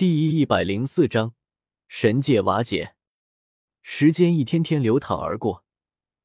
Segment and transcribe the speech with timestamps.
[0.00, 1.34] 第一百零四章
[1.86, 2.94] 神界瓦解。
[3.82, 5.62] 时间一天天流淌而过，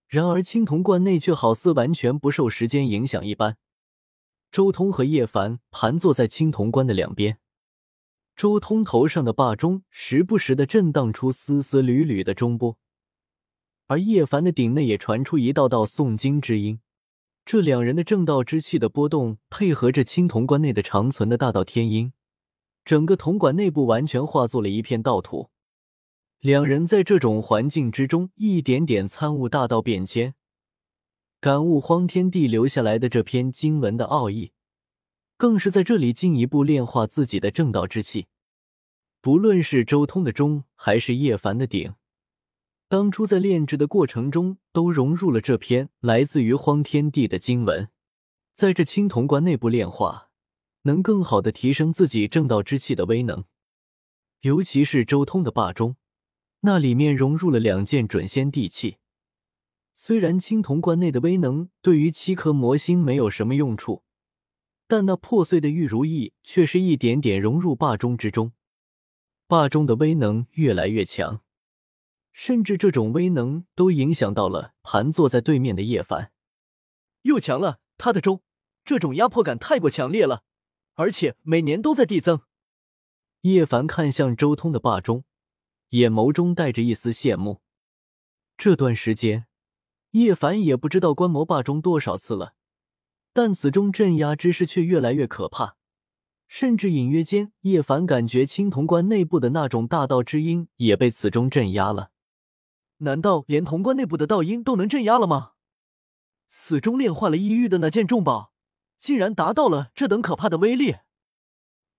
[0.08, 3.58] 然而青铜观内却好似完全不受时间影响一般。
[4.50, 7.40] 周通和叶凡盘坐在青铜棺的两边，
[8.34, 12.78] 周通头上的霸钟时不时的震荡出丝丝缕缕的钟波，
[13.88, 16.80] 而叶凡的顶内也传出一道道诵经之音。
[17.44, 22.14] 这两人的正道之气的波动，配合着青铜棺内的长存的大道天音。
[22.86, 25.50] 整个铜管内部完全化作了一片道土，
[26.40, 30.36] 两人在这种环境之中一点点参悟大道变迁，
[31.42, 34.52] 感悟荒天地留下来的这篇经文的奥义，
[35.36, 38.28] 更是在这里进一步炼化自己的正道之气。
[39.20, 41.96] 不论是周通的钟，还是叶凡的鼎，
[42.88, 47.90] 当初在炼制的过程中都融入了这篇来自于荒天地的经文，
[48.54, 50.25] 在这青铜棺内部炼化。
[50.86, 53.44] 能更好的提升自己正道之气的威能，
[54.42, 55.96] 尤其是周通的霸钟，
[56.62, 58.98] 那里面融入了两件准仙地器。
[59.96, 64.04] 虽然青铜棺内的威能对于七颗魔星没有什么用处，
[64.88, 68.52] 但那破碎的玉如意却是一点点融入霸钟之中。
[69.48, 71.42] 霸钟的威能越来越强，
[72.32, 76.32] 甚至这种威能都影响到了盘坐在对面的叶凡。
[77.24, 78.44] 又强了，他的钟，
[78.84, 80.44] 这种压迫感太过强烈了。
[80.96, 82.42] 而且每年都在递增。
[83.42, 85.24] 叶凡看向周通的霸钟，
[85.90, 87.62] 眼眸中带着一丝羡慕。
[88.58, 89.46] 这段时间，
[90.12, 92.56] 叶凡也不知道观摩霸钟多少次了，
[93.34, 95.76] 但此中镇压之势却越来越可怕，
[96.48, 102.12] 甚至隐约间，叶凡感觉青铜棺内部的那种大道之音也被此中镇压了。
[103.00, 105.52] 难道连铜棺内部的道音都能镇压了吗？
[106.48, 108.55] 此中炼化了异域的那件重宝。
[108.98, 110.98] 竟然达到了这等可怕的威力，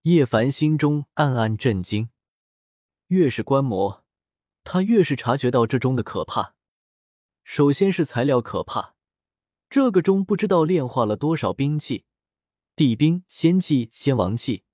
[0.02, 2.10] 叶凡心中暗暗震惊。
[3.08, 4.04] 越是观摩，
[4.64, 6.54] 他越是察觉到这钟的可怕。
[7.44, 8.96] 首先是材料可怕，
[9.70, 12.04] 这个钟不知道炼化了多少兵器，
[12.74, 14.64] 地兵、仙器、仙王器，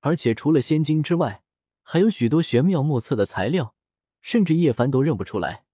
[0.00, 1.44] 而且除了仙金之外，
[1.82, 3.76] 还有许多玄妙莫测的材料，
[4.20, 5.64] 甚至叶凡都认不出来。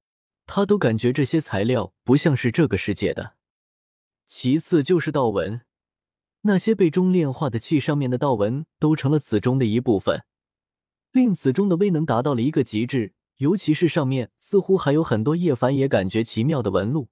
[0.45, 3.37] 他都感觉这些材料不像是这个世界的。
[4.27, 5.63] 其次就是道纹。
[6.49, 10.25] 那些被钟炼化的气上面的道纹都成了此钟的一部分，
[11.13, 13.13] 令此钟的威能达到了一个极致。
[13.37, 17.09] 尤其是上面似乎还有很多叶凡也感觉奇妙的纹路，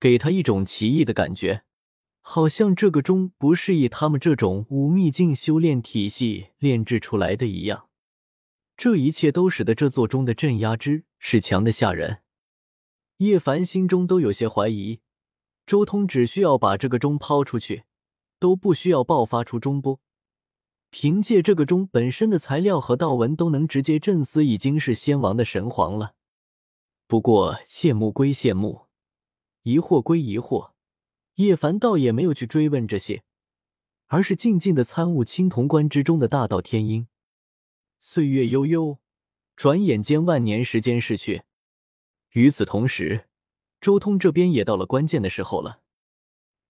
[0.00, 1.62] 给他一种奇异的感觉，
[2.20, 7.88] 好像这个钟不是以他们这种无秘境修炼体系炼制出来的一样。
[8.76, 12.18] 这一切都使得这座钟的镇压之是强的吓人。
[13.18, 15.00] 叶凡心中都有些怀疑，
[15.64, 17.84] 周通只需要把这个钟抛出去。
[18.46, 19.98] 都不需要爆发出钟波，
[20.90, 26.14] 凭借这个钟本身的材料和道纹，都能直接震死已经是仙王的神皇了。
[27.08, 28.82] 不过羡慕归羡慕，
[29.64, 30.70] 疑惑归疑惑，
[31.34, 33.24] 叶凡倒也没有去追问这些，
[34.06, 37.08] 而是静静的参悟青铜棺之中的大道天音。
[37.98, 39.00] 岁月悠悠，
[39.56, 41.42] 转眼间万年时间逝去。
[42.34, 43.26] 与此同时，
[43.80, 45.80] 周通这边也到了关键的时候了。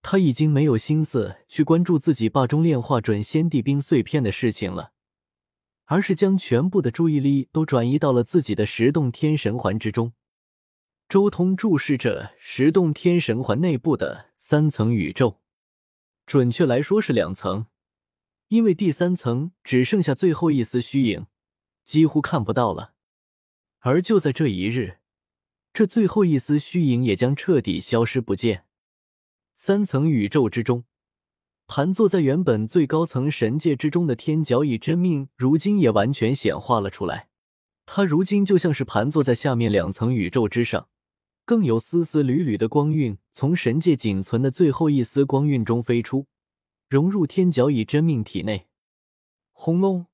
[0.08, 4.92] 他已经没有心思去关注自己霸中炼化准仙帝兵碎片的事情了，
[5.86, 10.12] 而是将全部的注意力都转移到了自己的十洞天神环之中。
[11.08, 15.40] 周通注视着十洞天神环内部的三层宇宙，
[16.24, 17.66] 准确来说是两层，
[18.46, 21.26] 因为第三层只剩下最后一丝虚影，
[21.84, 22.92] 几乎看不到了。
[23.80, 24.98] 而就在这一日，
[25.72, 28.65] 这最后一丝虚影也将彻底消失不见。
[29.58, 30.84] 三层宇宙之中，
[31.66, 37.30] 盘坐在原本最高层神界之中的天角以真命，如今也完全显化了出来。
[37.86, 40.90] 他如今就像是盘坐在下面两层宇宙之上，
[41.46, 46.26] 更有丝丝缕缕的光晕从神界仅存的最后一丝光晕中飞出，
[46.90, 48.66] 融入天角以真命体内。
[49.52, 50.04] 轰隆！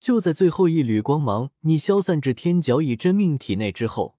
[0.00, 4.16] 就在最后一缕光芒你消散至天角以真命体内之后。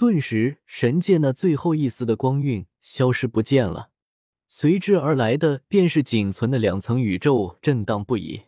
[0.00, 3.90] 顿时，神界那最后一丝的光晕消失不见了，
[4.48, 8.44] 随之而来的便是仅存的两层宇宙震荡不已，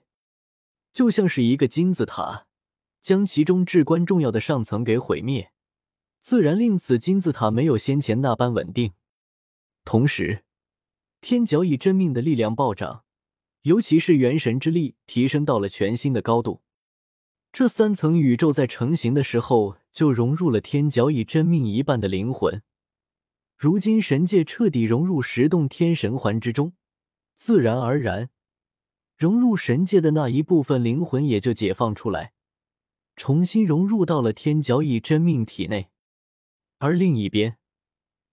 [0.95, 2.47] 就像是一个金字塔，
[3.03, 5.53] 将其中至关重要的上层给毁灭，
[6.23, 8.95] 自然令此金字塔没有先前那般稳定。
[9.85, 10.45] 同时，
[11.21, 13.05] 天角以真命的力量暴涨，
[13.65, 16.63] 尤其是元神之力提升到了全新的高度。
[17.53, 22.63] 这三层宇宙在成型的时候就融入了天角以真命一半的灵魂，
[23.57, 26.73] 如今神界彻底融入十洞天神环之中，
[27.35, 28.31] 自然而然，
[29.17, 32.33] 融入神界的那一部分灵魂也就解放出来，
[33.17, 35.91] 重新融入到了天角以真命体内。
[36.79, 37.59] 而另一边，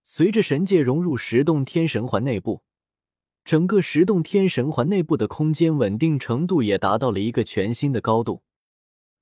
[0.03, 2.63] 随着神界融入十洞天神环内部，
[3.43, 8.43] 整个十洞天神环内部的空间稳定程度也达到了一个全新的高度。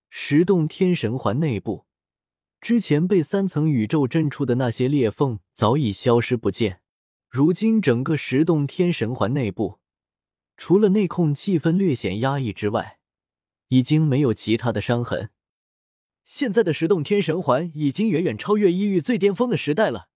[0.10, 1.87] 十洞天神环内部，
[2.68, 6.82] 之前被三层宇宙震出的那些裂缝早已消失不见。
[7.30, 9.80] 如今，整个十洞天神环内部，
[10.58, 13.00] 除了内控气氛略显压抑之外，
[13.70, 15.30] 已经没有其他的伤痕。
[16.26, 20.10] 现在的十洞天神环已经远远超越异域最巅峰的时代了，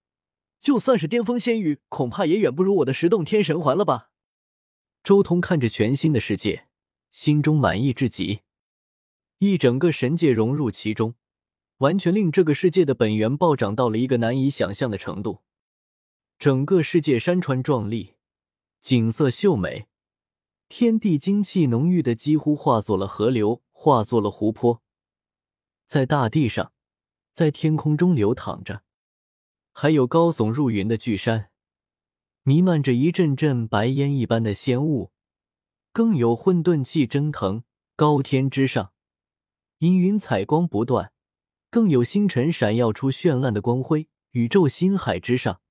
[0.60, 4.10] 就算是巅峰仙域，恐怕也远不如我的十洞天神环了吧？
[5.02, 6.66] 周通看着全新的世界，
[7.10, 8.40] 心中满意至极。
[9.38, 11.14] 一整个神界融入其中，
[11.82, 15.40] 完全令这个世界的本源暴涨到了一个难以想象的程度。
[16.38, 18.14] 整个世界山川壮丽，
[18.80, 19.88] 景色秀美，
[20.68, 24.80] 天地精气浓郁的几乎化作了河流，化作了湖泊。
[25.84, 26.72] 在大地上，
[27.32, 28.82] 在天空中流淌着，
[29.72, 31.50] 还有高耸入云的巨山，
[32.44, 35.10] 弥漫着一阵阵白烟一般的仙雾，
[35.92, 37.64] 更有混沌气蒸腾。
[37.96, 38.92] 高天之上，
[39.78, 41.12] 阴云彩光不断，
[41.72, 44.06] 更有星辰闪耀出绚烂的光辉。
[44.32, 45.62] 宇宙星海之上，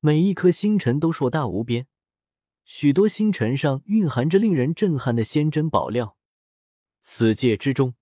[0.00, 1.86] 每一颗星辰都硕大无边，
[2.64, 6.16] 许多星辰上蕴含着令人震撼的仙珍宝料。
[7.00, 7.94] 此界之中。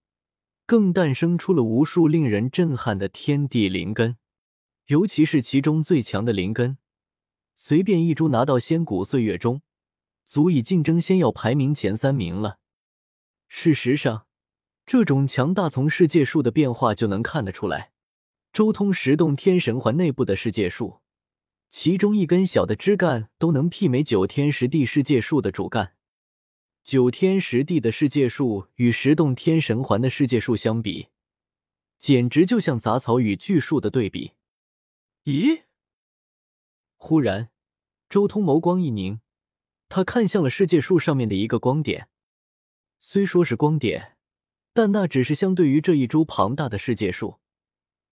[0.67, 4.17] 更诞生出了无数令人震撼的天地灵根，
[4.87, 6.79] 尤其是其中最强的灵根，
[7.55, 9.63] 随便一株拿到仙古岁月中，
[10.25, 12.59] 足以竞争仙药排名前三名了。
[13.47, 14.26] 事实上，
[14.87, 17.91] 这种强大从世界树的变化就能看得出来。
[18.53, 21.01] 周通十洞天神环内部的世界树，
[21.69, 25.95] 其中一根小的枝干都能媲美九天十地世界树的主干。
[26.85, 31.09] 九天十地的世界树与十洞天神环的世界树相比，
[31.99, 34.35] 简直就像杂草与巨树的对比。
[35.25, 35.65] 咦？
[36.95, 37.51] 忽然，
[38.09, 39.21] 周通眸光一凝，
[39.89, 42.09] 他看向了世界树上面的一个光点。
[43.01, 44.16] 虽说是光点，
[44.77, 47.39] 但那只是相对于这一株庞大的世界树。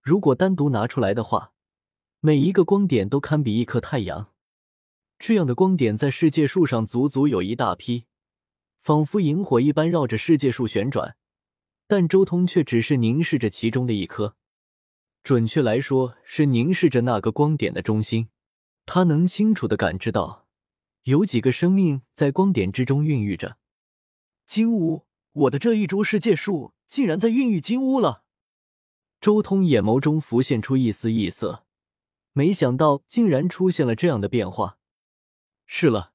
[0.01, 1.53] 如果单独拿出来的话，
[2.21, 4.33] 每一个光点都堪比一颗太阳。
[5.19, 8.07] 这样的光点在世界树上足足有一大批。
[8.81, 11.17] 仿佛萤火一般绕着世界树旋转，
[11.87, 14.35] 但周通却只是凝视着其中的一颗，
[15.23, 18.29] 准确来说是凝视着那个光点的中心。
[18.87, 20.47] 他能清楚的感知到，
[21.03, 23.59] 有几个生命在光点之中孕育着
[24.47, 25.05] 金乌。
[25.35, 28.23] 我的这一株世界树竟然在孕育金乌了！
[29.21, 31.67] 周通眼眸中浮现出一丝异色，
[32.33, 34.79] 没想到竟然出现了这样的变化。
[35.67, 36.13] 是了，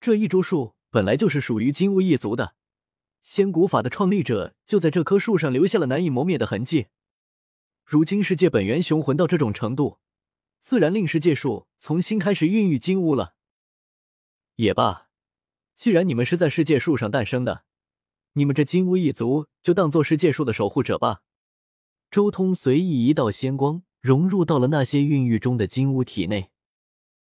[0.00, 0.74] 这一株树。
[0.90, 2.54] 本来就是属于金乌一族的，
[3.22, 6.86] 仙古法的创立者就在这棵树上留下了难以磨灭的痕迹。
[7.84, 9.98] 如今世界本源雄浑到这种程度，
[10.58, 13.34] 自然令世界树从新开始孕育金乌了。
[14.56, 15.08] 也罢，
[15.74, 17.66] 既然你们是在世界树上诞生的，
[18.38, 21.22] 你们这金乌一族就当做是界树的守护者吧。
[22.08, 26.50] 周通随意一道仙光融入到了那些孕育中的金乌体内。